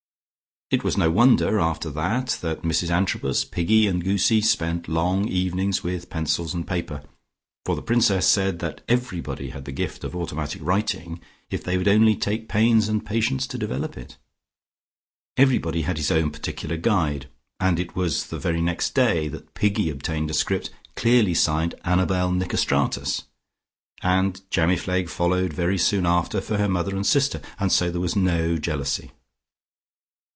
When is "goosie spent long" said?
4.01-5.27